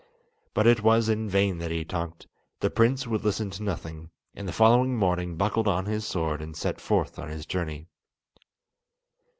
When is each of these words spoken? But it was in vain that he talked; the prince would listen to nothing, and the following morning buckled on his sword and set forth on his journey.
But 0.55 0.65
it 0.65 0.81
was 0.81 1.09
in 1.09 1.29
vain 1.29 1.59
that 1.59 1.69
he 1.69 1.85
talked; 1.85 2.25
the 2.59 2.71
prince 2.71 3.05
would 3.05 3.23
listen 3.23 3.51
to 3.51 3.61
nothing, 3.61 4.09
and 4.33 4.47
the 4.47 4.51
following 4.51 4.97
morning 4.97 5.35
buckled 5.35 5.67
on 5.67 5.85
his 5.85 6.07
sword 6.07 6.41
and 6.41 6.57
set 6.57 6.81
forth 6.81 7.19
on 7.19 7.29
his 7.29 7.45
journey. 7.45 7.85